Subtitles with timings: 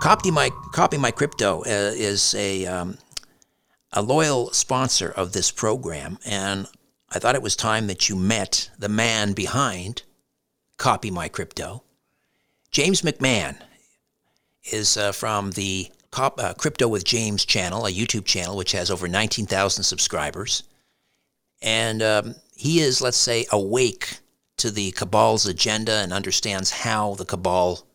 [0.00, 2.98] Copy my copy my crypto uh, is a um,
[3.92, 6.68] a loyal sponsor of this program, and
[7.10, 10.02] I thought it was time that you met the man behind
[10.76, 11.82] Copy My Crypto.
[12.70, 13.56] James McMahon
[14.70, 18.92] is uh, from the Cop, uh, Crypto with James channel, a YouTube channel which has
[18.92, 20.62] over 19,000 subscribers,
[21.60, 24.20] and um, he is, let's say, awake
[24.58, 27.87] to the cabal's agenda and understands how the cabal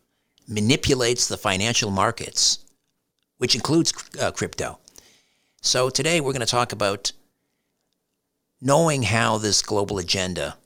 [0.48, 2.60] manipulates the financial markets,
[3.38, 4.80] which includes uh, crypto.
[5.62, 7.14] So today we're going to talk about
[8.62, 10.58] knowing how this global agenda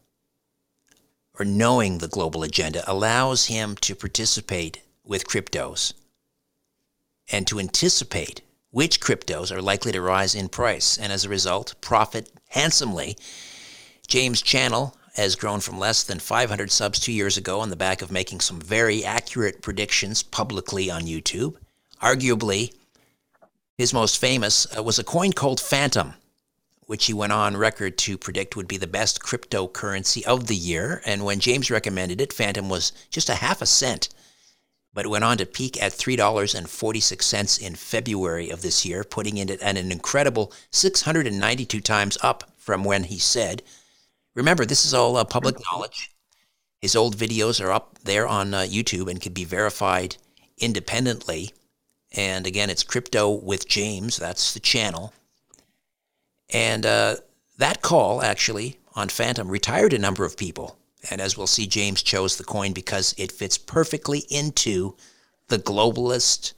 [1.39, 5.94] or knowing the global agenda allows him to participate with cryptos
[7.31, 8.41] and to anticipate
[8.72, 13.16] which cryptos are likely to rise in price and as a result profit handsomely.
[14.08, 18.01] James' channel has grown from less than 500 subs two years ago on the back
[18.01, 21.55] of making some very accurate predictions publicly on YouTube.
[22.01, 22.73] Arguably,
[23.77, 26.13] his most famous uh, was a coin called Fantom,
[26.85, 31.01] which he went on record to predict would be the best cryptocurrency of the year.
[31.05, 34.09] And when James recommended it, Fantom was just a half a cent,
[34.93, 39.77] but went on to peak at $3.46 in February of this year, putting it at
[39.77, 43.63] an incredible 692 times up from when he said
[44.38, 46.11] Remember, this is all uh, public knowledge.
[46.80, 50.17] His old videos are up there on uh, YouTube and can be verified
[50.59, 51.53] independently.
[52.16, 54.16] And again, it's Crypto with James.
[54.17, 55.11] That's the channel.
[56.53, 57.16] And uh,
[57.57, 60.78] that call, actually, on Fantom retired a number of people.
[61.09, 64.95] And as we'll see, James chose the coin because it fits perfectly into
[65.47, 66.53] the globalist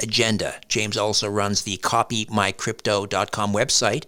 [0.00, 0.54] agenda.
[0.68, 4.04] James also runs the copymycrypto.com website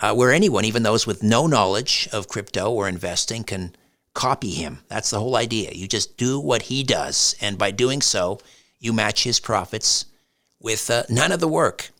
[0.00, 3.76] uh, where anyone, even those with no knowledge of crypto or investing, can
[4.12, 4.80] copy him.
[4.88, 5.70] That's the whole idea.
[5.72, 8.40] You just do what he does, and by doing so,
[8.78, 10.06] you match his profits
[10.60, 11.90] with uh, none of the work.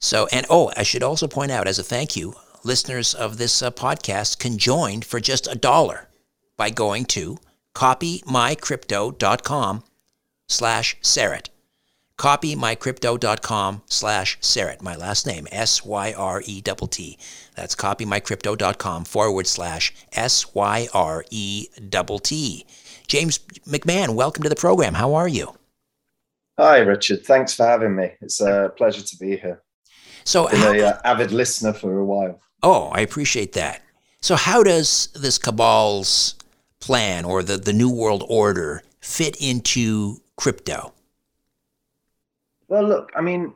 [0.00, 3.62] So, and oh, I should also point out as a thank you, listeners of this
[3.62, 6.08] uh, podcast can join for just a dollar
[6.56, 7.38] by going to
[7.74, 9.84] copymycrypto.com
[10.48, 11.48] slash Syrett
[12.18, 17.18] copymycrypto.com slash Syrett, my last name, S-Y-R-E-T-T.
[17.54, 20.56] That's copymycrypto.com forward slash S-Y-R-E-T-T.
[23.06, 24.94] James McMahon, welcome to the program.
[24.94, 25.54] How are you?
[26.58, 27.24] Hi, Richard.
[27.24, 28.10] Thanks for having me.
[28.20, 29.62] It's a pleasure to be here.
[30.24, 32.40] So, Been an uh, avid listener for a while.
[32.62, 33.82] Oh, I appreciate that.
[34.20, 36.34] So, how does this cabal's
[36.80, 40.92] plan or the, the New World Order fit into crypto?
[42.68, 43.54] Well, look, I mean,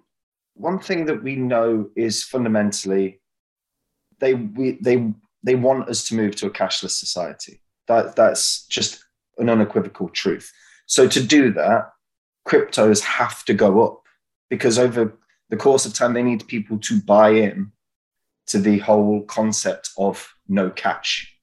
[0.55, 3.21] one thing that we know is fundamentally
[4.19, 5.13] they we, they
[5.43, 7.61] they want us to move to a cashless society.
[7.89, 9.05] That that's just
[9.39, 10.51] an unequivocal truth.
[10.87, 11.91] So to do that,
[12.47, 14.03] cryptos have to go up
[14.51, 15.19] because over
[15.51, 17.73] the course of time they need people to buy in
[18.47, 21.35] to the whole concept of no cash.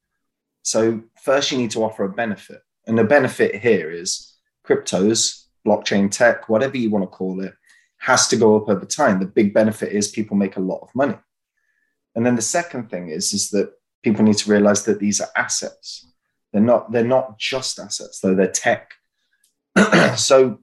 [0.64, 2.62] So first you need to offer a benefit.
[2.88, 7.54] And the benefit here is cryptos, blockchain tech, whatever you want to call it,
[8.00, 9.20] has to go up over time.
[9.20, 11.18] The big benefit is people make a lot of money.
[12.16, 13.72] And then the second thing is, is that
[14.04, 16.08] people need to realize that these are assets.
[16.52, 18.94] They're not, they're not just assets, though they're tech.
[20.18, 20.60] so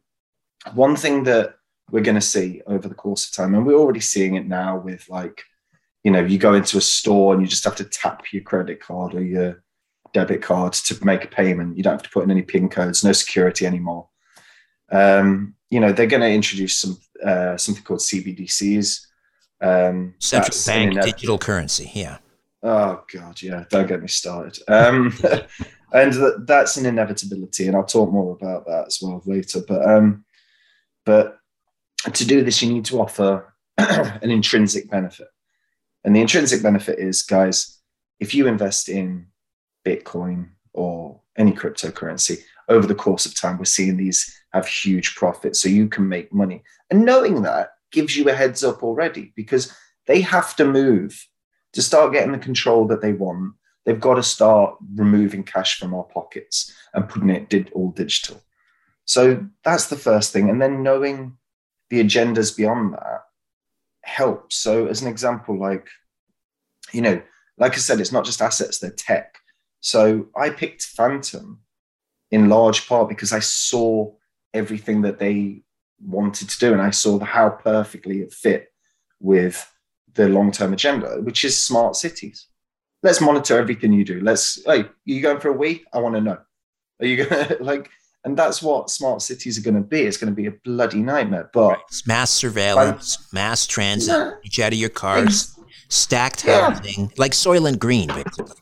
[0.75, 1.55] one thing that
[1.91, 4.79] we're going to see over the course of time, and we're already seeing it now
[4.79, 5.43] with like,
[6.03, 8.81] you know, you go into a store and you just have to tap your credit
[8.81, 9.63] card or your
[10.13, 11.77] debit card to make a payment.
[11.77, 14.09] You don't have to put in any PIN codes, no security anymore.
[14.91, 19.07] Um, you know, they're going to introduce some uh, something called CBDCs.
[19.61, 21.91] Um, Central bank digital currency.
[21.95, 22.19] Yeah.
[22.63, 23.65] Oh God, yeah.
[23.71, 24.59] Don't get me started.
[24.69, 25.17] Um,
[25.93, 29.61] and th- that's an inevitability, and I'll talk more about that as well later.
[29.67, 30.25] But um,
[31.05, 31.39] but
[32.13, 35.29] to do this, you need to offer an intrinsic benefit,
[36.05, 37.79] and the intrinsic benefit is, guys,
[38.21, 39.29] if you invest in
[39.87, 45.61] Bitcoin or any cryptocurrency over the course of time, we're seeing these have huge profits,
[45.61, 46.63] so you can make money.
[46.91, 49.73] And knowing that gives you a heads up already because
[50.07, 51.27] they have to move
[51.73, 53.55] to start getting the control that they want.
[53.85, 58.43] They've got to start removing cash from our pockets and putting it all digital.
[59.05, 60.51] So that's the first thing.
[60.51, 61.37] And then knowing
[61.91, 63.23] the agendas beyond that
[64.03, 64.57] helps.
[64.57, 65.89] So, as an example, like,
[66.93, 67.21] you know,
[67.59, 69.37] like I said, it's not just assets, they're tech.
[69.81, 71.61] So I picked Fantom
[72.31, 74.13] in large part because I saw
[74.53, 75.63] everything that they
[76.01, 78.73] wanted to do and I saw how perfectly it fit
[79.21, 79.71] with
[80.15, 82.47] the long term agenda, which is smart cities.
[83.03, 84.21] Let's monitor everything you do.
[84.21, 85.85] Let's, hey, are you going for a week?
[85.93, 86.39] I want to know.
[87.01, 87.91] Are you going to, like,
[88.25, 90.01] and that's what smart cities are going to be.
[90.01, 91.49] It's going to be a bloody nightmare.
[91.53, 92.03] But right.
[92.07, 95.57] mass surveillance, mass transit, yeah, each out of your cars,
[95.89, 96.73] stacked yeah.
[96.73, 98.57] housing, like Soylent Green, basically.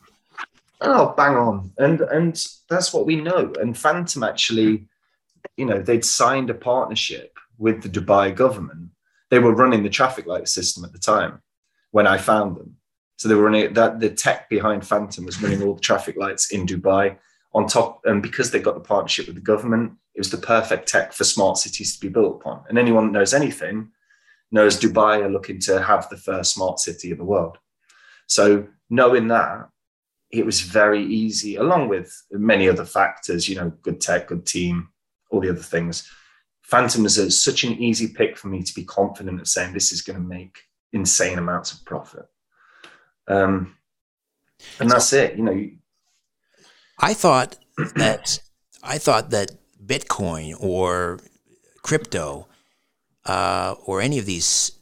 [0.87, 1.73] Oh, bang on.
[1.79, 3.53] And and that's what we know.
[3.61, 4.87] And Fantom actually,
[5.57, 8.91] you know, they'd signed a partnership with the Dubai government.
[9.31, 11.43] They were running the traffic light system at the time
[11.91, 12.77] when I found them.
[13.17, 16.53] So they were running that the tech behind Fantom was running all the traffic lights
[16.53, 17.17] in Dubai
[17.55, 18.01] on top.
[18.05, 21.25] And because they got the partnership with the government, it was the perfect tech for
[21.25, 22.65] smart cities to be built upon.
[22.69, 23.91] And anyone that knows anything
[24.51, 27.57] knows Dubai are looking to have the first smart city of the world.
[28.27, 29.69] So knowing that,
[30.35, 34.89] it was very easy, along with many other factors, you know, good tech, good team,
[35.31, 36.11] all the other things.
[36.63, 39.93] Fantom is a, such an easy pick for me to be confident of saying this
[39.93, 40.59] is going to make
[40.93, 42.27] insane amounts of profit.
[43.29, 43.77] Um,
[44.81, 45.37] and that's it.
[45.37, 45.71] You know,
[46.99, 47.57] I thought
[47.97, 48.39] that
[48.83, 49.51] I thought that
[49.85, 51.21] Bitcoin or
[51.83, 52.49] crypto
[53.27, 54.73] uh, or any of these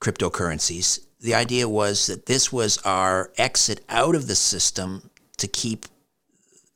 [0.00, 5.86] cryptocurrencies the idea was that this was our exit out of the system to keep,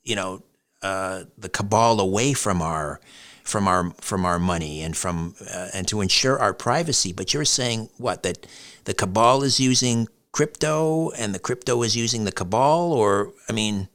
[0.03, 0.43] you know,
[0.81, 2.99] uh, the cabal away from our
[3.43, 7.11] from our from our money and from uh, and to ensure our privacy.
[7.11, 8.45] But you're saying what that
[8.83, 13.87] the cabal is using crypto and the crypto is using the cabal, or I mean,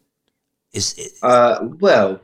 [0.73, 1.12] is it?
[1.23, 2.20] Uh, well,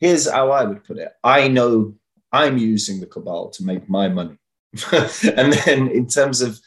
[0.00, 1.12] here's how I would put it.
[1.24, 1.94] I know
[2.32, 4.36] I'm using the cabal to make my money,
[4.92, 6.60] and then in terms of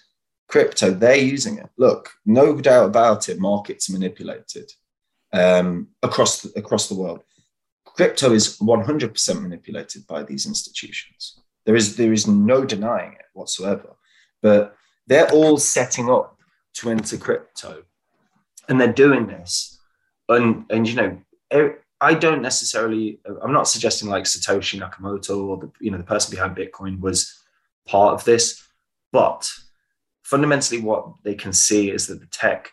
[0.54, 1.68] crypto, they're using it.
[1.78, 4.72] Look, no doubt about it, markets manipulated
[5.34, 7.24] um, across the, across the world.
[7.86, 11.40] Crypto is 100% manipulated by these institutions.
[11.66, 13.96] There is there is no denying it whatsoever.
[14.44, 14.76] But
[15.08, 16.38] they're all setting up
[16.76, 17.84] to enter crypto,
[18.70, 19.80] and they're doing this.
[20.30, 23.20] And and you know, I don't necessarily.
[23.42, 27.42] I'm not suggesting like Satoshi Nakamoto or the you know the person behind Bitcoin was
[27.88, 28.62] part of this,
[29.12, 29.50] but
[30.24, 32.72] fundamentally what they can see is that the tech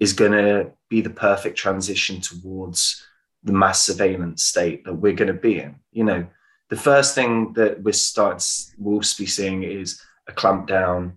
[0.00, 3.06] is going to be the perfect transition towards
[3.42, 5.76] the mass surveillance state that we're going to be in.
[5.92, 6.26] You know,
[6.68, 8.40] the first thing that we're starting,
[8.78, 11.12] we'll be seeing is a clampdown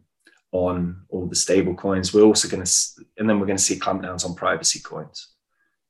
[0.52, 2.14] on all the stable coins.
[2.14, 2.72] We're also going to,
[3.18, 5.28] and then we're going to see clampdowns on privacy coins.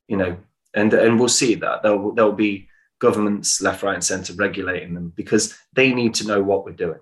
[0.08, 0.36] You know,
[0.74, 5.12] and and we'll see that there'll there'll be governments left, right, and centre regulating them
[5.14, 6.98] because they need to know what we're doing.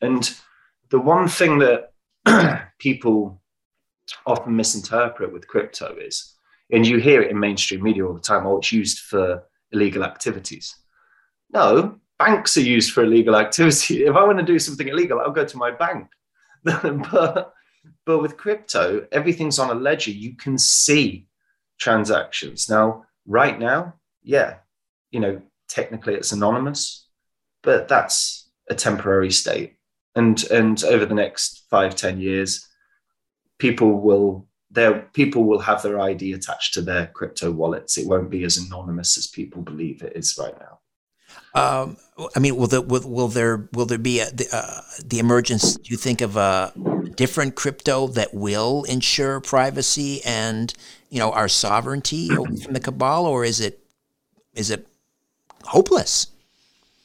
[0.00, 0.32] And
[0.90, 1.87] the one thing that
[2.78, 3.40] people
[4.26, 6.34] often misinterpret with crypto is,
[6.70, 10.04] and you hear it in mainstream media all the time, oh, it's used for illegal
[10.04, 10.74] activities.
[11.52, 14.04] No, banks are used for illegal activity.
[14.06, 16.08] If I want to do something illegal, I'll go to my bank.
[16.64, 17.52] but,
[18.04, 20.10] but with crypto, everything's on a ledger.
[20.10, 21.26] You can see
[21.78, 22.68] transactions.
[22.68, 24.56] Now, right now, yeah,
[25.10, 27.06] you know, technically it's anonymous,
[27.62, 29.77] but that's a temporary state
[30.18, 32.68] and and over the next five ten years
[33.58, 38.30] people will their people will have their id attached to their crypto wallets it won't
[38.30, 40.78] be as anonymous as people believe it is right now
[41.54, 41.96] um,
[42.34, 45.76] I mean, will, there will, will there will there be a, the, uh, the emergence?
[45.76, 46.72] Do you think of a
[47.16, 50.72] different crypto that will ensure privacy and
[51.10, 53.80] you know our sovereignty from the cabal, or is it
[54.54, 54.86] is it
[55.64, 56.28] hopeless?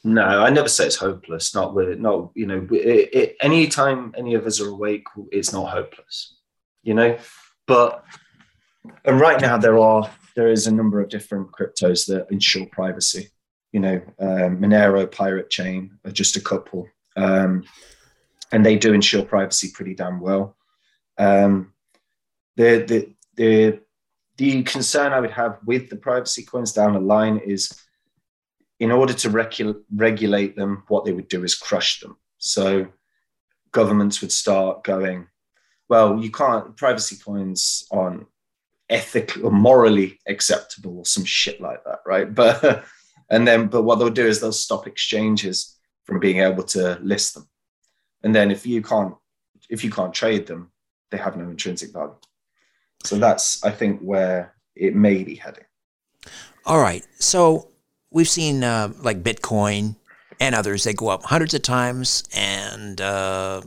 [0.06, 1.54] No, I never say it's hopeless.
[1.54, 2.68] Not with not you know.
[2.70, 3.64] It, it, any
[4.34, 6.36] of us are awake, it's not hopeless.
[6.82, 7.18] You know,
[7.66, 8.04] but
[9.06, 13.30] and right now there are there is a number of different cryptos that ensure privacy.
[13.72, 17.64] You know, um, Monero, Pirate Chain are just a couple, um,
[18.52, 20.54] and they do ensure privacy pretty damn well.
[21.16, 21.72] Um,
[22.56, 23.80] the the the
[24.36, 27.72] the concern I would have with the privacy coins down the line is
[28.80, 32.16] in order to regu- regulate them, what they would do is crush them.
[32.38, 32.88] So
[33.72, 35.28] governments would start going,
[35.88, 38.26] well, you can't, privacy coins aren't
[38.90, 42.34] ethically or morally acceptable or some shit like that, right?
[42.34, 42.84] But,
[43.30, 47.34] and then, but what they'll do is they'll stop exchanges from being able to list
[47.34, 47.48] them.
[48.22, 49.14] And then if you can't,
[49.70, 50.70] if you can't trade them,
[51.10, 52.14] they have no intrinsic value.
[53.04, 55.64] So that's, I think, where it may be heading.
[56.66, 57.06] All right.
[57.18, 57.70] So
[58.14, 59.96] we've seen uh, like Bitcoin
[60.40, 63.60] and others, they go up hundreds of times, and uh,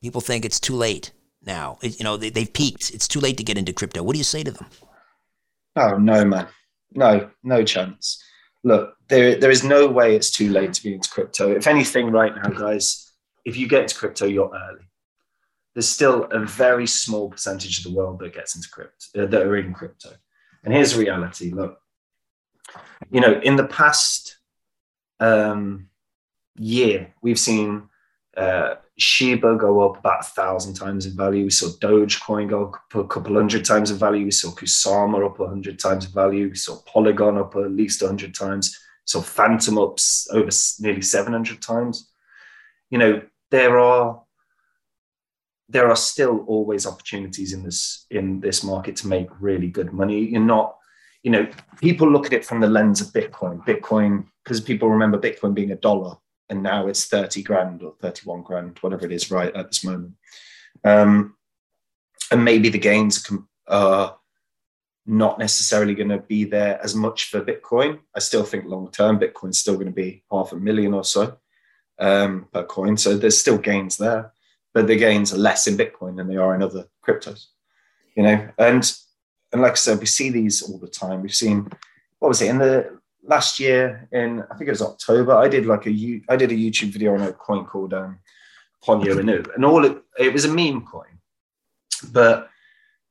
[0.00, 1.12] people think it's too late
[1.44, 1.78] now.
[1.82, 2.90] It, you know, they, they've peaked.
[2.92, 4.02] It's too late to get into crypto.
[4.02, 4.66] What do you say to them?
[5.76, 6.48] Oh no, man,
[6.92, 8.22] no, no chance.
[8.64, 11.50] Look, there there is no way it's too late to be into crypto.
[11.52, 13.12] If anything, right now, guys,
[13.44, 14.86] if you get into crypto, you're early.
[15.74, 19.42] There's still a very small percentage of the world that gets into crypto uh, that
[19.42, 20.10] are in crypto.
[20.64, 21.50] And here's the reality.
[21.50, 21.78] Look,
[23.10, 24.38] you know, in the past
[25.20, 25.88] um,
[26.56, 27.88] year, we've seen
[28.36, 31.44] uh, Shiba go up about a thousand times in value.
[31.44, 34.24] We saw Dogecoin go up a couple hundred times in value.
[34.24, 36.48] We saw Kusama up a hundred times in value.
[36.48, 38.78] We saw Polygon up at least a hundred times.
[39.04, 42.10] So Fantom ups over nearly 700 times.
[42.90, 44.22] You know, there are
[45.68, 50.26] there are still always opportunities in this in this market to make really good money.
[50.26, 50.76] You're not,
[51.22, 51.48] you know,
[51.80, 53.64] people look at it from the lens of Bitcoin.
[53.64, 56.16] Bitcoin, because people remember Bitcoin being a dollar
[56.48, 60.14] and now it's 30 grand or 31 grand, whatever it is, right at this moment.
[60.84, 61.36] Um,
[62.30, 63.30] and maybe the gains
[63.68, 64.16] are
[65.06, 68.00] not necessarily going to be there as much for Bitcoin.
[68.14, 71.38] I still think long term, Bitcoin's still going to be half a million or so
[71.98, 72.96] um, per coin.
[72.96, 74.32] So there's still gains there,
[74.74, 77.46] but the gains are less in Bitcoin than they are in other cryptos.
[78.16, 78.92] You know, and
[79.52, 81.22] and like I said, we see these all the time.
[81.22, 81.68] We've seen
[82.18, 85.34] what was it in the last year in I think it was October.
[85.34, 88.18] I did like a I did a YouTube video on a coin called um,
[88.84, 91.18] Ponyo Inu, and all it, it was a meme coin,
[92.10, 92.48] but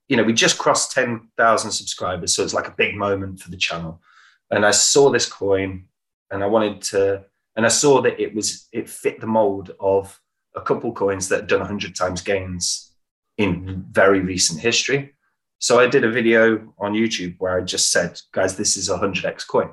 [0.07, 3.51] you know we just crossed ten thousand subscribers, so it's like a big moment for
[3.51, 4.01] the channel.
[4.49, 5.85] And I saw this coin,
[6.29, 10.19] and I wanted to, and I saw that it was it fit the mold of
[10.55, 12.91] a couple coins that had done 100 times gains
[13.37, 15.13] in very recent history.
[15.61, 18.97] So I did a video on YouTube where I just said, guys, this is a
[18.97, 19.69] 100x coin.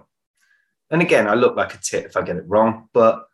[0.90, 3.26] And again, I look like a tit if I get it wrong, but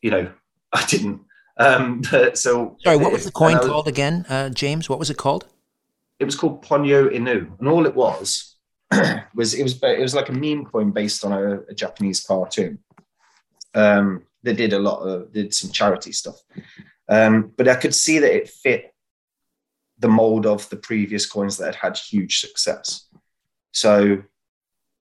[0.00, 0.30] you know,
[0.72, 1.20] I didn't.
[1.56, 2.02] Um,
[2.34, 4.88] so sorry, what was the coin called again, uh, James?
[4.88, 5.46] What was it called?
[6.20, 8.56] It was called Ponyo Inu, and all it was
[9.34, 12.78] was it was it was like a meme coin based on a, a Japanese cartoon.
[13.74, 16.36] Um, they did a lot of did some charity stuff,
[17.08, 18.89] um, but I could see that it fit
[20.00, 23.06] the mold of the previous coins that had had huge success.
[23.72, 24.22] So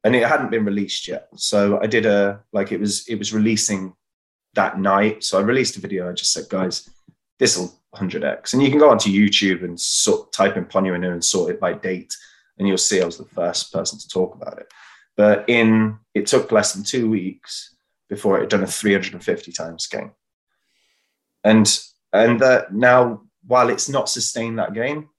[0.03, 1.27] and it hadn't been released yet.
[1.35, 3.93] So I did a like it was it was releasing
[4.53, 5.23] that night.
[5.23, 6.09] So I released a video.
[6.09, 6.89] I just said, guys,
[7.37, 11.25] this will 100x, and you can go onto YouTube and sort type in Ponyo and
[11.25, 12.15] sort it by date,
[12.57, 14.71] and you'll see I was the first person to talk about it.
[15.17, 17.75] But in it took less than two weeks
[18.07, 20.11] before it had done a 350 times gain,
[21.43, 21.79] and
[22.13, 25.09] and that now while it's not sustained that gain,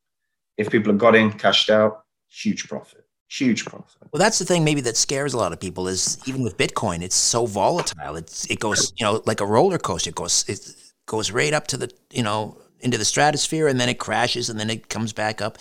[0.56, 4.08] if people have got in, cashed out, huge profit huge profit.
[4.12, 7.00] Well, that's the thing maybe that scares a lot of people is even with Bitcoin,
[7.00, 8.16] it's so volatile.
[8.16, 10.10] It's it goes you know like a roller coaster.
[10.10, 10.75] It goes it
[11.06, 14.58] goes right up to the you know into the stratosphere and then it crashes and
[14.58, 15.58] then it comes back up.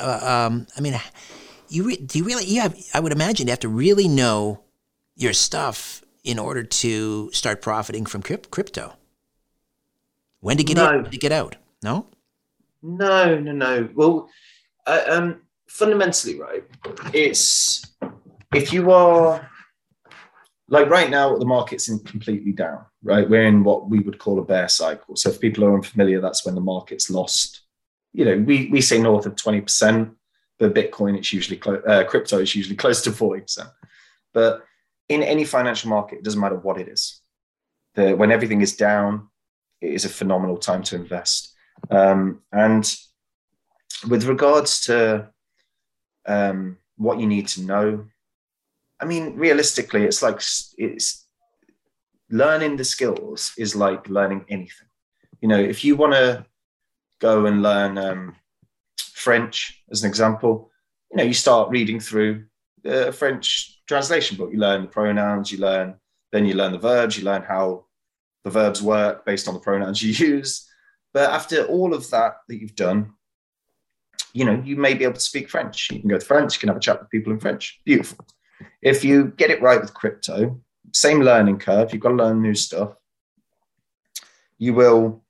[0.00, 0.98] Uh, um, I mean,
[1.68, 2.44] you re- do you really?
[2.44, 4.62] You have I would imagine you have to really know
[5.14, 8.94] your stuff in order to start profiting from crypto.
[10.40, 10.90] When to get no.
[10.90, 11.56] in, when to get out?
[11.82, 12.06] No.
[12.82, 13.88] No, no, no.
[13.94, 14.28] Well,
[14.86, 16.64] uh, um, fundamentally, right,
[17.12, 17.86] it's
[18.52, 19.48] if you are
[20.68, 23.28] like right now, the market's in completely down, right?
[23.28, 25.16] We're in what we would call a bear cycle.
[25.16, 27.60] So if people are unfamiliar, that's when the market's lost.
[28.14, 30.14] You know, we, we say north of 20%,
[30.58, 33.70] but Bitcoin, it's usually, clo- uh, crypto is usually close to 40%.
[34.32, 34.62] But
[35.10, 37.20] in any financial market, it doesn't matter what it is.
[37.94, 39.28] The, when everything is down,
[39.82, 41.51] it is a phenomenal time to invest.
[41.90, 42.94] Um, and
[44.08, 45.28] with regards to
[46.26, 48.04] um, what you need to know.
[49.00, 50.40] I mean, realistically, it's like
[50.78, 51.26] it's
[52.30, 54.88] learning the skills is like learning anything.
[55.40, 56.46] You know, if you want to
[57.20, 58.36] go and learn um,
[58.98, 60.70] French, as an example,
[61.10, 62.44] you know, you start reading through
[62.84, 64.50] the French translation book.
[64.52, 65.96] You learn the pronouns, you learn,
[66.30, 67.86] then you learn the verbs, you learn how
[68.44, 70.68] the verbs work based on the pronouns you use.
[71.12, 73.12] But after all of that that you've done,
[74.32, 75.90] you know, you may be able to speak French.
[75.90, 77.80] You can go to France, you can have a chat with people in French.
[77.84, 78.24] Beautiful.
[78.80, 80.60] If you get it right with crypto,
[80.92, 82.94] same learning curve, you've got to learn new stuff.
[84.58, 85.22] You will,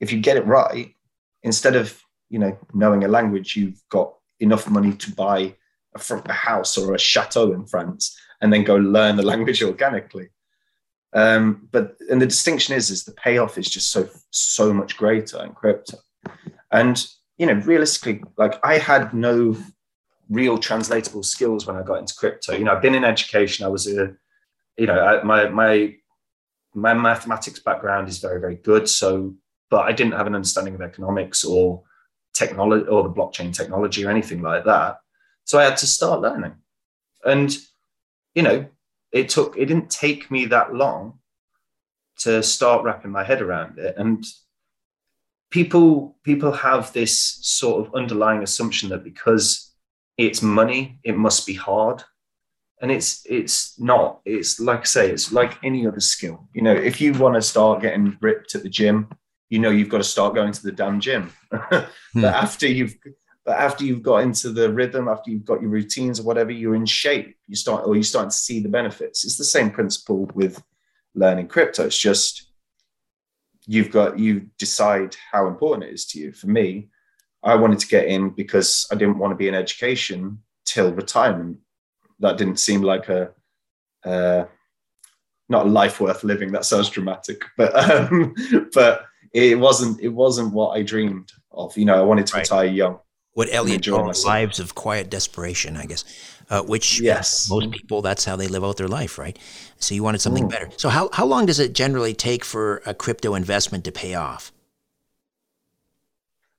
[0.00, 0.94] if you get it right,
[1.42, 5.54] instead of, you know, knowing a language, you've got enough money to buy
[5.94, 10.30] a, a house or a chateau in France and then go learn the language organically.
[11.14, 15.42] Um, but and the distinction is is the payoff is just so so much greater
[15.44, 15.98] in crypto.
[16.70, 17.04] And
[17.38, 19.56] you know, realistically, like I had no
[20.30, 22.54] real translatable skills when I got into crypto.
[22.54, 23.66] You know, I've been in education.
[23.66, 24.14] I was a,
[24.78, 25.94] you know, I, my my
[26.74, 28.88] my mathematics background is very, very good.
[28.88, 29.34] So,
[29.70, 31.82] but I didn't have an understanding of economics or
[32.32, 34.98] technology or the blockchain technology or anything like that.
[35.44, 36.54] So I had to start learning.
[37.24, 37.54] And,
[38.34, 38.66] you know,
[39.12, 41.18] it took, it didn't take me that long
[42.18, 43.94] to start wrapping my head around it.
[43.96, 44.24] And
[45.50, 49.72] people, people have this sort of underlying assumption that because
[50.18, 52.02] it's money, it must be hard.
[52.80, 54.20] And it's it's not.
[54.24, 56.48] It's like I say, it's like any other skill.
[56.52, 59.08] You know, if you want to start getting ripped at the gym,
[59.50, 61.30] you know you've got to start going to the damn gym.
[61.50, 62.24] but hmm.
[62.24, 62.96] after you've
[63.44, 66.76] but after you've got into the rhythm, after you've got your routines or whatever, you're
[66.76, 67.36] in shape.
[67.48, 69.24] You start or you start to see the benefits.
[69.24, 70.62] It's the same principle with
[71.14, 71.86] learning crypto.
[71.86, 72.50] It's just
[73.66, 76.32] you've got you decide how important it is to you.
[76.32, 76.88] For me,
[77.42, 81.58] I wanted to get in because I didn't want to be in education till retirement.
[82.20, 83.32] That didn't seem like a
[84.04, 84.44] uh,
[85.48, 86.52] not a life worth living.
[86.52, 88.34] That sounds dramatic, but um,
[88.74, 91.76] but it wasn't it wasn't what I dreamed of.
[91.76, 92.42] You know, I wanted to right.
[92.42, 93.00] retire young.
[93.34, 96.04] What Elliot called lives of quiet desperation, I guess.
[96.50, 97.48] Uh, which yes.
[97.48, 99.38] most people that's how they live out their life, right?
[99.78, 100.50] So you wanted something mm.
[100.50, 100.68] better.
[100.76, 104.52] So how how long does it generally take for a crypto investment to pay off?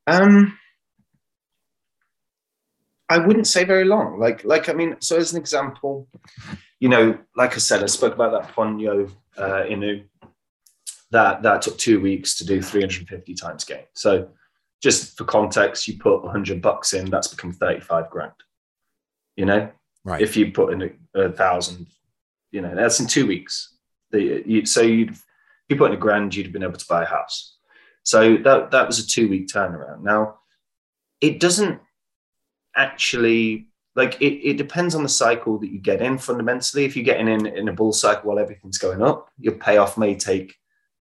[0.07, 0.57] Um,
[3.09, 4.19] I wouldn't say very long.
[4.19, 6.07] Like like I mean, so as an example,
[6.79, 10.05] you know, like I said, I spoke about that Ponyo uh, Inu
[11.11, 13.83] that that took two weeks to do 350 times gain.
[13.93, 14.29] So
[14.83, 18.33] just for context, you put 100 bucks in, that's become 35 grand.
[19.37, 19.71] You know,
[20.03, 20.21] right?
[20.21, 20.81] If you put in
[21.15, 21.87] a, a thousand,
[22.51, 23.75] you know, that's in two weeks.
[24.11, 25.23] The, you, so you'd if
[25.69, 27.57] you put in a grand, you'd have been able to buy a house.
[28.03, 30.03] So that that was a two week turnaround.
[30.03, 30.39] Now,
[31.21, 31.79] it doesn't
[32.75, 37.05] actually like it, it depends on the cycle that you get in fundamentally if you're
[37.05, 40.55] getting in in a bull cycle while everything's going up your payoff may take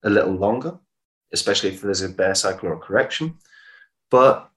[0.04, 0.78] a little longer,
[1.32, 3.38] especially if there's a bear cycle or a correction.
[4.10, 4.50] But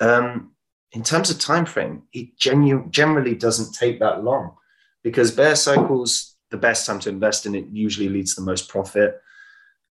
[0.00, 0.52] um,
[0.92, 4.56] in terms of time frame, it genu- generally doesn't take that long
[5.02, 8.68] because bear cycles, the best time to invest in it usually leads to the most
[8.68, 9.20] profit.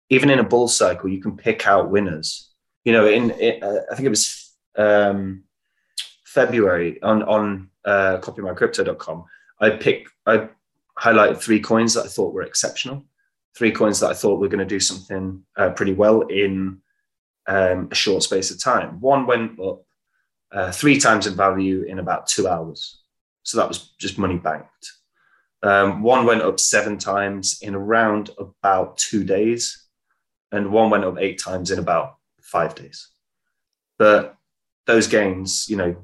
[0.08, 2.50] Even in a bull cycle, you can pick out winners.
[2.84, 5.44] You know, in, in uh, I think it was um,
[6.24, 9.24] February on on uh, copymycrypto.com,
[9.60, 10.48] I pick I
[10.98, 13.04] highlighted three coins that I thought were exceptional
[13.56, 16.78] three coins that I thought were going to do something uh, pretty well in
[17.48, 19.00] um, a short space of time.
[19.00, 19.82] One went up
[20.52, 23.00] uh, three times in value in about two hours.
[23.42, 24.92] So that was just money banked.
[25.62, 29.86] Um, one went up seven times in around about two days,
[30.52, 33.08] and one went up eight times in about five days.
[33.98, 34.36] But
[34.86, 35.96] those gains, you know,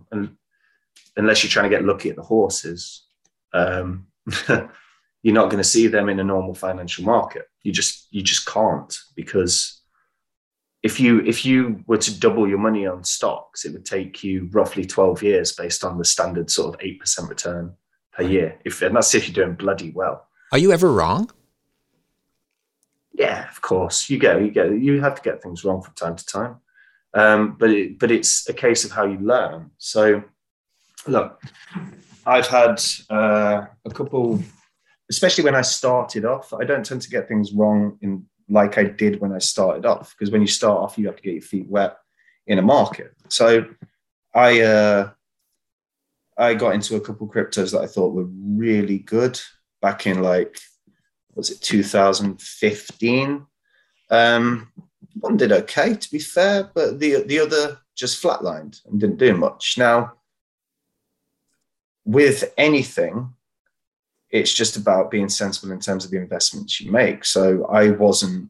[1.17, 3.07] unless you're trying to get lucky at the horses,
[3.53, 4.07] um,
[5.23, 7.47] you're not going to see them in a normal financial market.
[7.63, 9.82] You just you just can't because
[10.83, 14.49] if you if you were to double your money on stocks, it would take you
[14.53, 17.75] roughly 12 years based on the standard sort of eight percent return
[18.13, 18.59] per year.
[18.65, 20.27] If and that's if you're doing bloody well.
[20.51, 21.31] Are you ever wrong?
[23.15, 24.11] Yeah, of course.
[24.11, 26.57] You get you get you have to get things wrong from time to time.
[27.15, 29.71] Um, but it, but it's a case of how you learn.
[29.79, 30.25] So
[31.07, 31.41] look,
[32.27, 34.43] I've had uh, a couple
[35.11, 36.55] especially when I started off.
[36.55, 40.15] I don't tend to get things wrong in like I did when I started off,
[40.15, 41.97] because when you start off, you have to get your feet wet
[42.47, 43.15] in a market.
[43.29, 43.67] So
[44.35, 45.11] I uh,
[46.37, 49.41] I got into a couple cryptos that I thought were really good
[49.81, 50.59] back in like
[51.35, 53.47] was it 2015.
[54.11, 54.73] Um,
[55.15, 59.35] one did okay, to be fair, but the the other just flatlined and didn't do
[59.35, 59.77] much.
[59.79, 60.13] Now,
[62.05, 63.33] with anything,
[64.33, 67.25] it's just about being sensible in terms of the investments you make.
[67.25, 68.49] So I wasn't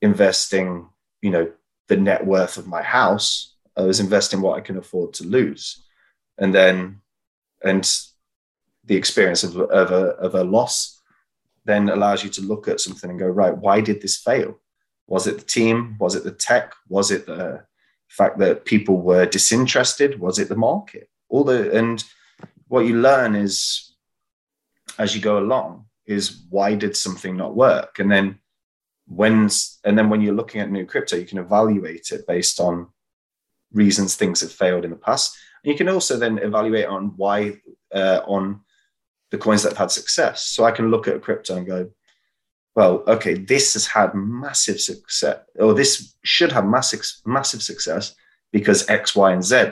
[0.00, 0.88] investing,
[1.20, 1.50] you know,
[1.88, 3.56] the net worth of my house.
[3.76, 5.82] I was investing what I can afford to lose.
[6.38, 7.00] And then,
[7.64, 7.90] and
[8.84, 11.00] the experience of, of, a, of a loss
[11.64, 14.60] then allows you to look at something and go, right, why did this fail?
[15.08, 15.96] Was it the team?
[15.98, 16.74] Was it the tech?
[16.88, 17.64] Was it the
[18.08, 20.20] fact that people were disinterested?
[20.20, 21.10] Was it the market?
[21.28, 22.04] All the, and
[22.68, 23.87] what you learn is
[24.98, 27.98] as you go along is why did something not work?
[27.98, 28.38] And then
[29.06, 29.48] when
[29.84, 32.88] and then when you're looking at new crypto you can evaluate it based on
[33.72, 35.36] reasons things have failed in the past.
[35.62, 37.60] And you can also then evaluate on why
[37.94, 38.60] uh, on
[39.30, 40.46] the coins that have had success.
[40.46, 41.90] So i can look at a crypto and go
[42.78, 48.14] well okay this has had massive success or this should have massive massive success
[48.52, 49.70] because x y and z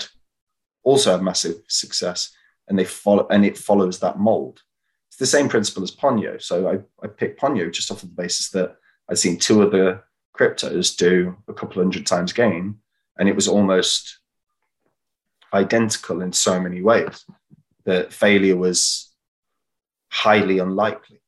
[0.83, 2.31] also have massive success
[2.69, 4.61] and they follow and it follows that mold
[5.17, 6.43] it's the same principle as Ponyo.
[6.43, 8.77] So I, I picked Ponyo just off of the basis that
[9.09, 10.05] I'd seen two other
[10.37, 12.81] cryptos do a couple hundred times gain,
[13.19, 14.19] and it was almost
[15.55, 17.25] identical in so many ways
[17.87, 19.11] that failure was
[20.11, 21.23] highly unlikely.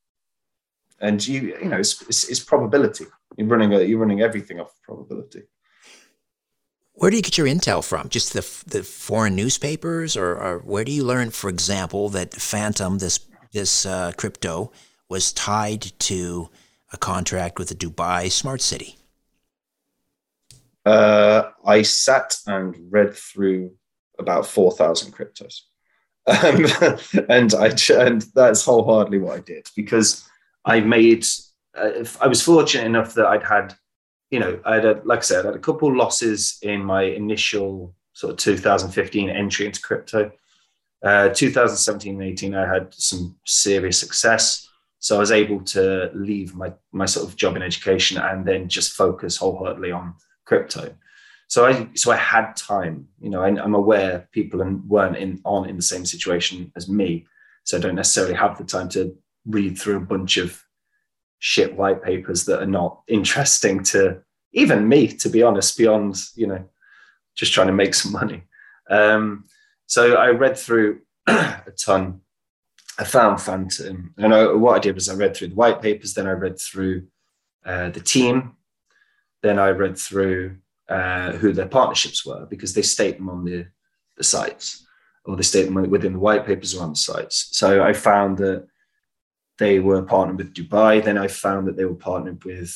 [1.01, 3.07] And you, you know, it's, it's, it's probability.
[3.39, 5.45] You're running a, you're running everything off probability.
[6.93, 8.11] Where do you get your intel from?
[8.11, 12.99] Just the the foreign newspapers, or, or where do you learn, for example, that Fantom,
[12.99, 13.19] this
[13.53, 14.71] this uh, crypto,
[15.09, 16.51] was tied to
[16.93, 18.97] a contract with the Dubai Smart City?
[20.85, 23.73] Uh, I sat and read through
[24.19, 25.61] about four thousand cryptos,
[26.27, 26.65] um,
[27.29, 30.29] and I and that's wholeheartedly what I did because
[30.65, 31.27] I made.
[31.77, 33.75] Uh, I was fortunate enough that I'd had
[34.31, 37.03] you know, I had, a, like I said, I had a couple losses in my
[37.03, 40.31] initial sort of 2015 entry into crypto.
[41.03, 44.69] Uh, 2017 and 18, I had some serious success.
[44.99, 48.69] So I was able to leave my, my sort of job in education and then
[48.69, 50.95] just focus wholeheartedly on crypto.
[51.47, 55.69] So I, so I had time, you know, I, am aware people weren't in, on
[55.69, 57.27] in the same situation as me.
[57.65, 60.63] So I don't necessarily have the time to read through a bunch of
[61.39, 64.21] shit white papers that are not interesting to
[64.53, 66.65] even me, to be honest, beyond, you know,
[67.37, 68.43] just trying to make some money.
[68.91, 69.45] Um,
[69.89, 72.21] so I read through a ton.
[72.99, 76.15] I found Fantom, And I, what I did was I read through the white papers,
[76.15, 77.07] then I read through
[77.65, 78.57] uh, the team,
[79.43, 83.67] then I read through uh, who their partnerships were because they state them on the,
[84.17, 84.87] the sites
[85.25, 87.49] or they state them within the white papers or on the sites.
[87.53, 88.67] So I found that
[89.59, 91.03] they were partnered with Dubai.
[91.03, 92.75] Then I found that they were partnered with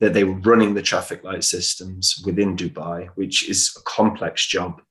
[0.00, 4.82] that they were running the traffic light systems within Dubai, which is a complex job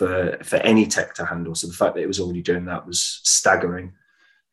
[0.00, 1.54] for for any tech to handle.
[1.54, 3.92] So the fact that it was already doing that was staggering.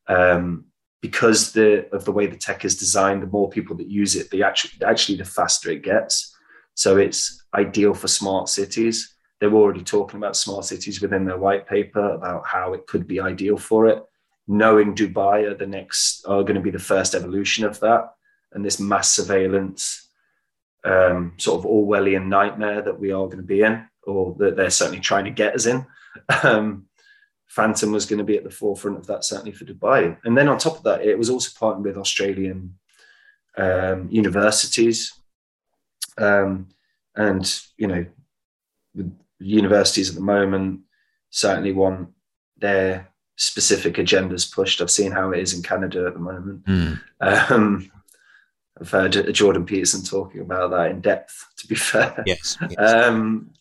[0.08, 0.66] Um,
[1.02, 4.30] because the of the way the tech is designed, the more people that use it,
[4.30, 6.36] the actually actually the faster it gets.
[6.74, 7.22] So it's
[7.54, 9.16] ideal for smart cities.
[9.40, 13.08] They were already talking about smart cities within their white paper about how it could
[13.08, 14.04] be ideal for it
[14.48, 18.14] knowing Dubai are the next are going to be the first evolution of that,
[18.54, 20.10] and this mass surveillance
[20.86, 24.70] um, sort of Orwellian nightmare that we are going to be in, or that they're
[24.70, 25.86] certainly trying to get us in.
[26.44, 26.86] Um,
[27.48, 30.18] Fantom was going to be at the forefront of that, certainly for Dubai.
[30.24, 32.78] And then on top of that, it was also partnered with Australian
[33.58, 35.14] um, universities.
[36.18, 36.68] Um,
[37.16, 38.06] and, you know,
[38.94, 40.82] the universities at the moment
[41.30, 42.10] certainly want
[42.58, 44.82] their specific agendas pushed.
[44.82, 46.66] I've seen how it is in Canada at the moment.
[46.66, 47.02] Mm.
[47.22, 47.92] Um,
[48.80, 51.46] I've heard Jordan Peterson talking about that in depth.
[51.58, 52.58] To be fair, yes.
[52.70, 52.78] yes.
[52.78, 53.52] Um,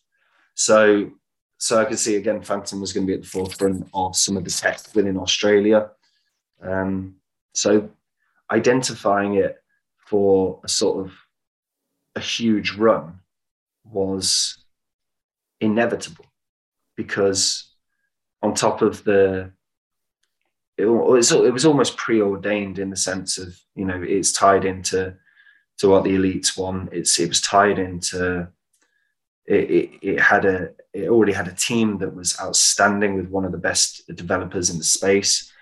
[0.57, 1.11] so,
[1.59, 4.37] so I could see again, Fantom was going to be at the forefront of some
[4.37, 5.91] of the tech within Australia.
[6.63, 7.17] Um,
[7.55, 7.91] so,
[8.51, 9.63] identifying it
[9.99, 11.13] for a sort of
[12.15, 13.21] a huge run
[13.85, 14.65] was
[15.61, 16.25] inevitable
[16.97, 17.75] because
[18.43, 19.53] on top of the
[20.79, 25.15] it was, it was almost preordained in the sense of you know it's tied into
[25.79, 26.93] to what the elites want.
[26.93, 28.49] It's it was tied into
[29.47, 33.53] it, it, had a it already had a team that was outstanding with one of
[33.53, 35.53] the best developers in the space,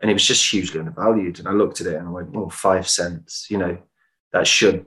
[0.00, 1.38] and it was just hugely undervalued.
[1.38, 3.78] And I looked at it and I went, well, five cents, you know,
[4.32, 4.86] that should.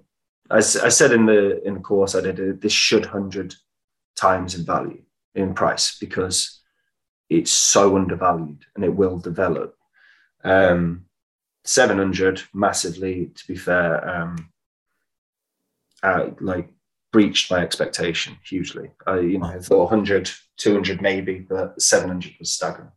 [0.52, 3.56] As I said in the in the course I did, this should hundred
[4.16, 5.02] times in value
[5.36, 6.60] in price because
[7.30, 9.76] it's so undervalued and it will develop.
[10.44, 11.06] Um,
[11.66, 14.52] 700 massively, to be fair, um,
[16.04, 16.70] uh, like
[17.14, 18.92] breached my expectation hugely.
[19.08, 22.92] I, you know, I thought 100, 200 maybe, but 700 was staggering.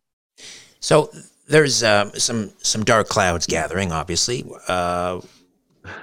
[0.81, 1.11] So
[1.47, 4.45] there's uh, some some dark clouds gathering, obviously.
[4.67, 5.21] Uh,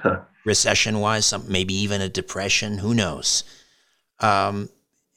[0.46, 2.78] recession wise, some maybe even a depression.
[2.78, 3.44] Who knows?
[4.20, 4.70] Um,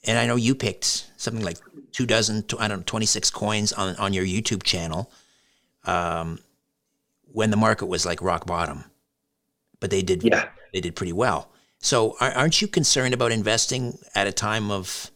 [0.05, 1.59] and I know you picked something like
[1.93, 5.11] two dozen, I don't know, 26 coins on, on your YouTube channel
[5.85, 6.39] um,
[7.33, 8.85] when the market was like rock bottom.
[9.81, 10.49] But they did, yeah.
[10.73, 11.51] they did pretty well.
[11.81, 15.11] So aren't you concerned about investing at a time of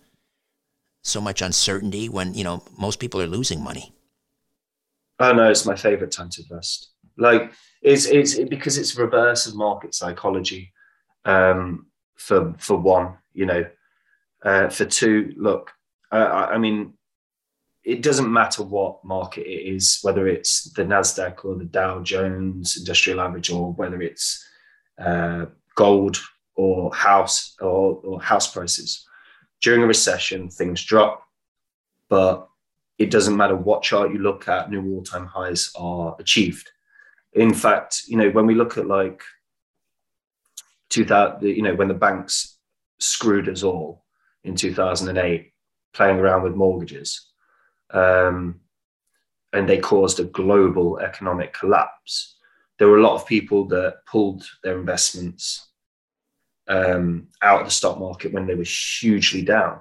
[1.02, 3.92] so much uncertainty when, you know, most people are losing money?
[5.18, 6.90] Oh no, it's my favorite time to invest.
[7.16, 10.72] Like it's, it's it, because it's reverse of market psychology.
[11.24, 13.64] Um, for, for one, you know,
[14.42, 15.70] uh, for two, look,
[16.12, 16.94] uh, I mean,
[17.82, 22.76] it doesn't matter what market it is, whether it's the Nasdaq or the Dow Jones
[22.76, 24.46] Industrial Average, or whether it's
[24.98, 26.20] uh, gold
[26.60, 29.06] or house or, or house prices.
[29.62, 31.26] During a recession, things drop,
[32.10, 32.46] but
[32.98, 36.70] it doesn't matter what chart you look at, new all-time highs are achieved.
[37.32, 39.22] In fact, you know, when we look at like
[40.90, 42.58] 2000, you know, when the banks
[42.98, 44.04] screwed us all
[44.44, 45.52] in 2008,
[45.94, 47.28] playing around with mortgages,
[47.90, 48.60] um,
[49.54, 52.36] and they caused a global economic collapse.
[52.78, 55.69] There were a lot of people that pulled their investments
[56.70, 59.80] um, out of the stock market when they were hugely down.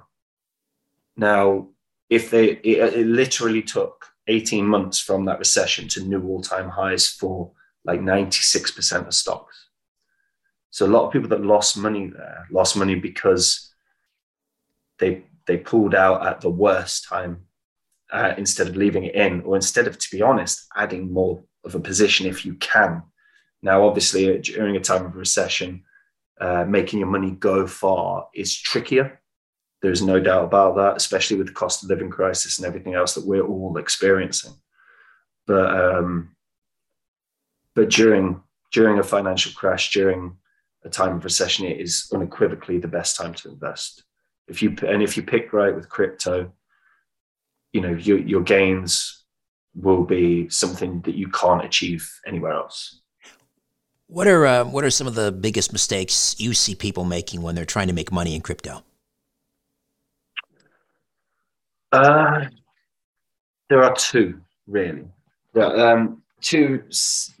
[1.16, 1.68] Now,
[2.10, 7.08] if they, it, it literally took 18 months from that recession to new all-time highs
[7.08, 7.52] for
[7.84, 9.68] like 96% of stocks.
[10.70, 13.72] So a lot of people that lost money there lost money because
[14.98, 17.40] they they pulled out at the worst time
[18.12, 21.74] uh, instead of leaving it in, or instead of, to be honest, adding more of
[21.74, 23.02] a position if you can.
[23.62, 25.82] Now, obviously, during a time of recession,
[26.40, 29.20] uh, making your money go far is trickier.
[29.82, 33.14] There's no doubt about that, especially with the cost of living crisis and everything else
[33.14, 34.52] that we're all experiencing.
[35.46, 36.36] But um,
[37.74, 40.36] but during during a financial crash, during
[40.84, 44.04] a time of recession, it is unequivocally the best time to invest.
[44.48, 46.52] If you and if you pick right with crypto,
[47.72, 49.24] you know your, your gains
[49.74, 53.00] will be something that you can't achieve anywhere else.
[54.10, 57.54] What are uh, what are some of the biggest mistakes you see people making when
[57.54, 58.82] they're trying to make money in crypto?
[61.92, 62.46] Uh,
[63.68, 65.04] there are two really.
[65.54, 66.82] Um, two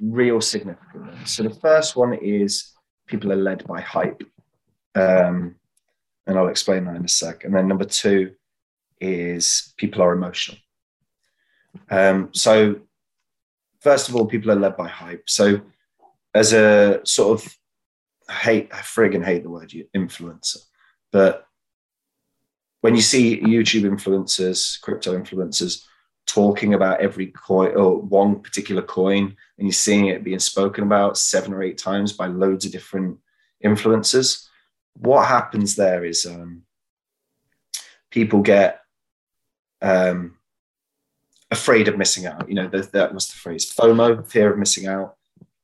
[0.00, 1.34] real significant ones.
[1.34, 2.72] So the first one is
[3.08, 4.22] people are led by hype,
[4.94, 5.56] um,
[6.28, 7.42] and I'll explain that in a sec.
[7.42, 8.32] And then number two
[9.00, 10.58] is people are emotional.
[11.90, 12.76] Um, so,
[13.80, 15.24] first of all, people are led by hype.
[15.26, 15.60] So,
[16.34, 17.56] as a sort of
[18.28, 20.58] I hate, I friggin' hate the word influencer,
[21.10, 21.46] but
[22.80, 25.84] when you see YouTube influencers, crypto influencers
[26.26, 31.18] talking about every coin or one particular coin, and you're seeing it being spoken about
[31.18, 33.18] seven or eight times by loads of different
[33.64, 34.46] influencers,
[34.94, 36.62] what happens there is um,
[38.10, 38.80] people get
[39.82, 40.36] um,
[41.50, 42.48] afraid of missing out.
[42.48, 45.16] You know, that, that was the phrase FOMO, fear of missing out.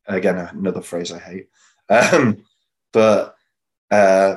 [0.09, 1.49] Again, another phrase I hate.
[1.89, 2.45] Um,
[2.93, 3.35] but
[3.91, 4.37] uh,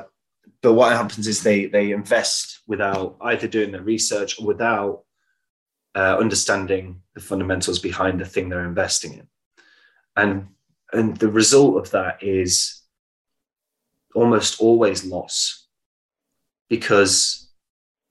[0.62, 5.04] but what happens is they they invest without either doing the research or without
[5.94, 9.28] uh, understanding the fundamentals behind the thing they're investing in,
[10.16, 10.48] and
[10.92, 12.82] and the result of that is
[14.14, 15.68] almost always loss
[16.68, 17.50] because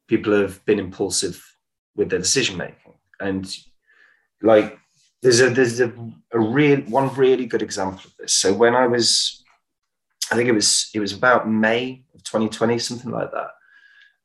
[0.07, 1.43] people have been impulsive
[1.95, 2.93] with their decision making.
[3.19, 3.49] And
[4.41, 4.77] like
[5.21, 5.91] there's a there's a,
[6.31, 8.33] a real one really good example of this.
[8.33, 9.43] So when I was,
[10.31, 13.51] I think it was it was about May of 2020, something like that.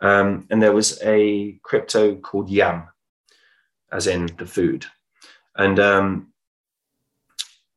[0.00, 2.88] Um, and there was a crypto called Yam,
[3.90, 4.86] as in the food,
[5.56, 6.32] and um,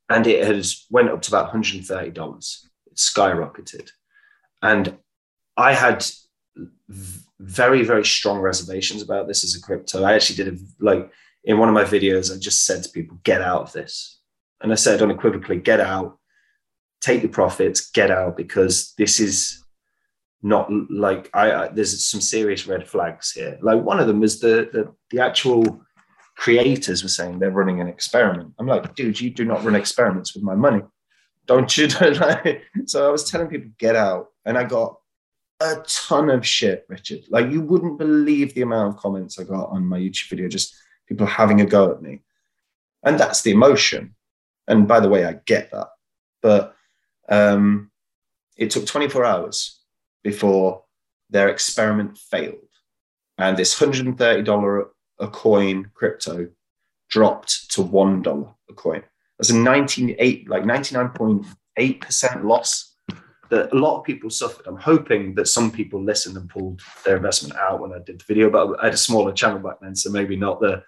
[0.09, 2.67] and it has went up to about 130 dollars.
[2.85, 3.89] It skyrocketed,
[4.61, 4.97] and
[5.55, 6.05] I had
[7.39, 11.11] very very strong reservations about this as a crypto i actually did a like
[11.47, 14.19] in one of my videos i just said to people get out of this.
[14.61, 16.19] And i said unequivocally get out.
[17.01, 17.89] Take your profits.
[17.91, 19.63] Get out because this is
[20.43, 23.57] not like I, I there's some serious red flags here.
[23.61, 25.81] Like one of them is the, the the actual
[26.35, 28.53] creators were saying they're running an experiment.
[28.59, 30.81] I'm like dude you do not run experiments with my money.
[31.45, 31.89] Don't you
[32.85, 34.27] so i was telling people get out.
[34.45, 34.97] And i got
[35.59, 37.21] a ton of shit, Richard.
[37.29, 40.75] Like you wouldn't believe the amount of comments I got on my YouTube video, just
[41.07, 42.21] people having a go at me.
[43.03, 44.15] And that's the emotion.
[44.67, 45.89] And by the way, I get that.
[46.41, 46.75] But
[47.29, 47.91] um,
[48.57, 49.79] it took 24 hours
[50.23, 50.83] before
[51.29, 52.55] their experiment failed.
[53.37, 54.87] And this $130
[55.19, 56.49] a coin crypto
[57.09, 59.03] dropped to $1 a coin.
[59.37, 62.95] That's a 98, like 99.8% loss
[63.49, 64.67] that a lot of people suffered.
[64.67, 68.25] I'm hoping that some people listened and pulled their investment out when I did the
[68.25, 70.83] video, but I had a smaller channel back then, so maybe not the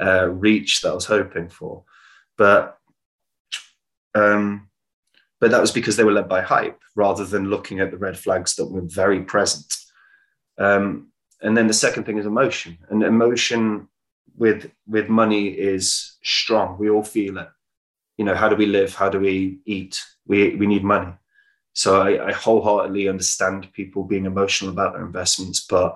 [0.00, 1.84] uh, reach that I was hoping for.
[2.36, 2.78] But
[4.14, 4.68] um,
[5.40, 8.18] but that was because they were led by hype rather than looking at the red
[8.18, 9.76] flags that were very present.
[10.58, 11.08] Um,
[11.40, 13.88] and then the second thing is emotion, and emotion
[14.36, 16.78] with with money is strong.
[16.78, 17.48] We all feel it.
[18.18, 18.94] You know, how do we live?
[18.94, 20.00] How do we eat?
[20.26, 21.14] We we need money
[21.72, 25.94] so I, I wholeheartedly understand people being emotional about their investments, but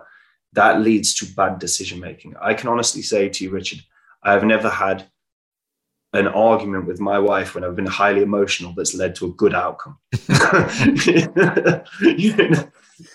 [0.52, 2.34] that leads to bad decision making.
[2.40, 3.80] I can honestly say to you, Richard,
[4.24, 5.06] I have never had
[6.14, 9.54] an argument with my wife when I've been highly emotional that's led to a good
[9.54, 9.98] outcome.
[12.16, 12.70] you, know,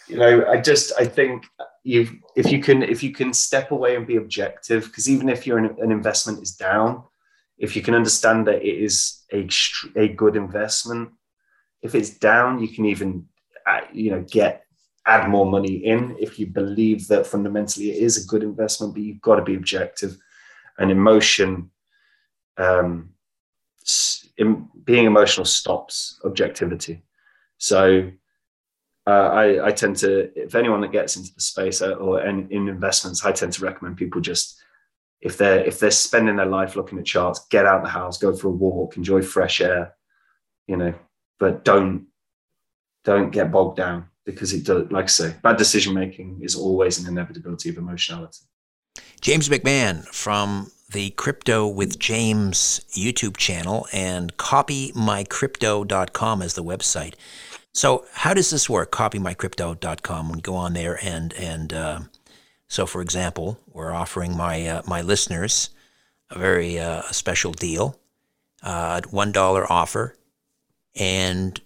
[0.08, 1.46] you know, I just I think
[1.84, 5.48] you if you can if you can step away and be objective, because even if
[5.48, 7.04] you're an, an investment is down,
[7.58, 9.48] if you can understand that it is a
[9.96, 11.10] a good investment,
[11.82, 13.26] if it's down, you can even
[13.66, 14.66] uh, you know get
[15.06, 19.02] add more money in if you believe that fundamentally it is a good investment, but
[19.02, 20.18] you've got to be objective.
[20.80, 21.70] And emotion,
[22.58, 23.10] um,
[24.38, 27.04] in, being emotional stops objectivity.
[27.58, 28.12] So
[29.06, 32.50] uh, I, I, tend to, if anyone that gets into the space uh, or in,
[32.50, 34.62] in, investments, I tend to recommend people just
[35.22, 38.36] if they're if they're spending their life looking at charts, get out the house, go
[38.36, 39.96] for a walk, enjoy fresh air,
[40.68, 40.94] you know,
[41.40, 42.08] but don't
[43.04, 47.00] don't get bogged down because it does, like I say, bad decision making is always
[47.00, 48.46] an inevitability of emotionality.
[49.22, 57.14] James McMahon from the Crypto with James YouTube channel and copymycrypto.com is the website.
[57.72, 58.92] So, how does this work?
[58.92, 60.40] Copymycrypto.com.
[60.40, 62.00] Go on there and and uh,
[62.68, 65.70] so, for example, we're offering my uh, my listeners
[66.30, 68.00] a very uh, special deal,
[68.64, 70.16] uh, one dollar offer,
[70.96, 71.60] and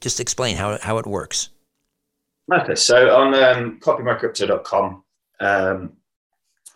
[0.00, 1.50] just explain how how it works.
[2.52, 5.04] Okay, so on um, copymycrypto.com,
[5.40, 5.92] um,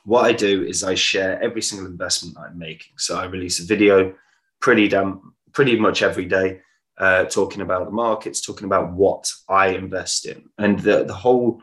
[0.04, 2.94] what I do is I share every single investment I'm making.
[2.98, 4.14] So I release a video
[4.60, 6.60] pretty damn pretty much every day,
[6.98, 11.62] uh, talking about the markets, talking about what I invest in, and the the whole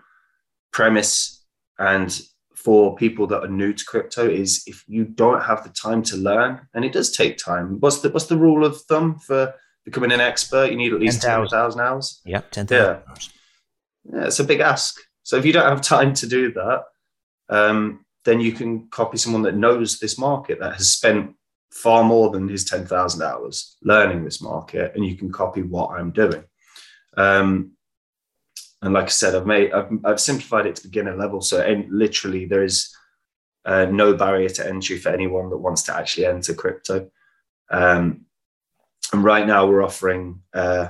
[0.72, 1.44] premise
[1.78, 2.22] and
[2.56, 6.18] for people that are new to crypto is if you don't have the time to
[6.18, 7.78] learn, and it does take time.
[7.80, 9.54] What's the what's the rule of thumb for
[9.86, 10.70] becoming an expert?
[10.70, 12.22] You need at least 10,000 10, hours.
[12.26, 13.16] Yep, 10,000 yeah.
[14.14, 15.00] yeah, it's a big ask.
[15.24, 16.84] So if you don't have time to do that,
[17.50, 21.36] um, then you can copy someone that knows this market that has spent
[21.72, 26.12] far more than his 10,000 hours learning this market and you can copy what I'm
[26.12, 26.44] doing.
[27.16, 27.72] Um,
[28.82, 31.42] and like I said, I've made, I've, I've simplified it to beginner level.
[31.42, 32.96] So literally there is
[33.66, 37.10] uh, no barrier to entry for anyone that wants to actually enter crypto.
[37.70, 38.26] Um,
[39.12, 40.90] and right now we're offering, uh,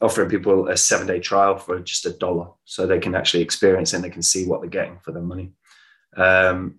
[0.00, 3.92] offering people a seven day trial for just a dollar so they can actually experience
[3.92, 5.52] and they can see what they're getting for their money.
[6.16, 6.76] Um,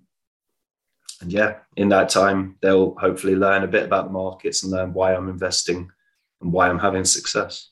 [1.21, 4.93] and yeah, in that time, they'll hopefully learn a bit about the markets and learn
[4.93, 5.89] why I'm investing
[6.41, 7.69] and why I'm having success.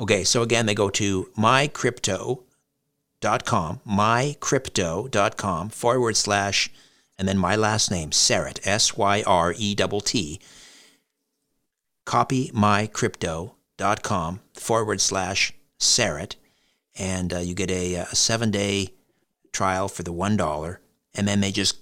[0.00, 6.70] Okay, so again, they go to mycrypto.com, mycrypto.com forward slash,
[7.18, 10.40] and then my last name, Syrett, S Y R E T T.
[12.04, 16.36] Copy mycrypto dot com forward slash Syrett,
[16.98, 18.94] and uh, you get a, a seven day
[19.52, 20.80] trial for the one dollar,
[21.14, 21.78] and then they just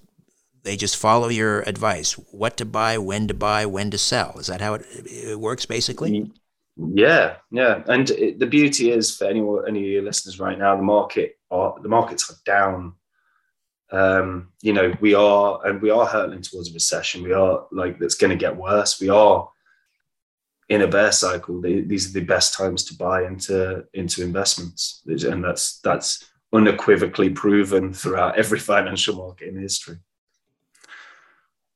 [0.62, 4.38] they just follow your advice: what to buy, when to buy, when to sell.
[4.38, 6.30] Is that how it, it works, basically?
[6.76, 7.82] Yeah, yeah.
[7.86, 11.38] And it, the beauty is for anyone, any of your listeners right now, the market
[11.50, 12.94] are the markets are down.
[13.92, 17.24] Um, you know, we are, and we are hurtling towards a recession.
[17.24, 19.00] We are like that's going to get worse.
[19.00, 19.50] We are
[20.70, 25.02] in a bear cycle, they, these are the best times to buy into into investments,
[25.06, 29.98] and that's that's unequivocally proven throughout every financial market in history.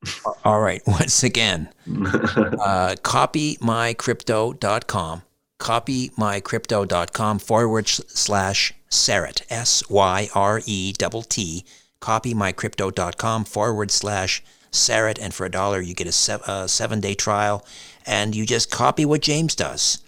[0.45, 5.23] All right, once again, uh, copymycrypto.com,
[5.59, 11.65] copymycrypto.com forward slash Syrett, S Y R E T T,
[12.01, 14.41] copymycrypto.com forward slash
[14.75, 17.65] Syrett, and for a dollar you get a, se- a seven day trial
[18.07, 20.03] and you just copy what James does.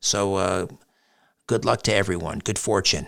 [0.00, 0.66] So uh,
[1.46, 2.40] good luck to everyone.
[2.40, 3.06] Good fortune.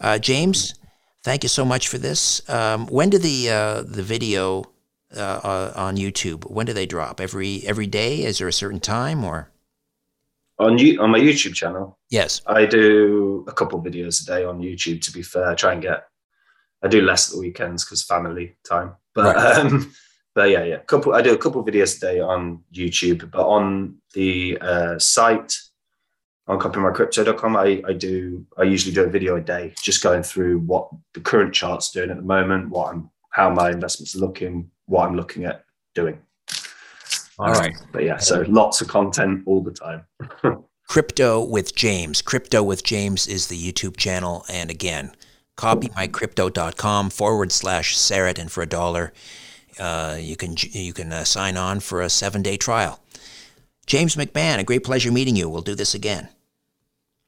[0.00, 0.74] Uh, James,
[1.22, 2.48] thank you so much for this.
[2.48, 4.64] Um, when do the uh, the video
[5.16, 6.50] uh, uh, on YouTube?
[6.50, 7.20] When do they drop?
[7.20, 8.22] Every every day?
[8.22, 9.50] Is there a certain time or?
[10.58, 11.98] On you on my YouTube channel.
[12.10, 15.00] Yes, I do a couple videos a day on YouTube.
[15.02, 16.06] To be fair, I try and get.
[16.82, 19.58] I do less at the weekends because family time, but right.
[19.58, 19.92] um,
[20.40, 21.12] but yeah, yeah, couple.
[21.12, 25.54] I do a couple videos a day on YouTube, but on the uh, site
[26.46, 28.46] on copymycrypto.com, I, I do.
[28.56, 32.08] I usually do a video a day, just going through what the current chart's doing
[32.08, 36.18] at the moment, what I'm, how my investments are looking, what I'm looking at doing.
[37.38, 40.06] All right, but yeah, so lots of content all the time.
[40.88, 42.22] Crypto with James.
[42.22, 45.12] Crypto with James is the YouTube channel, and again,
[45.58, 49.12] copymycrypto.com forward slash Syrett, and for a dollar
[49.80, 53.00] uh, you can you can uh, sign on for a seven day trial.
[53.86, 55.48] James McMahon, a great pleasure meeting you.
[55.48, 56.28] We'll do this again.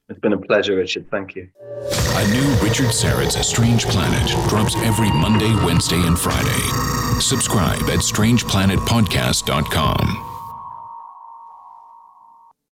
[0.09, 1.09] It's been a pleasure, Richard.
[1.09, 1.49] Thank you.
[1.59, 6.61] A new Richard Syrett's Strange Planet drops every Monday, Wednesday, and Friday.
[7.19, 10.32] Subscribe at strangeplanetpodcast.com.